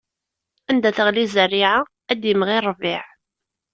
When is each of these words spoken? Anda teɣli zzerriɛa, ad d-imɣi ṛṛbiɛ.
Anda 0.69 0.89
teɣli 0.97 1.25
zzerriɛa, 1.29 1.77
ad 2.11 2.17
d-imɣi 2.21 2.57
ṛṛbiɛ. 2.67 3.03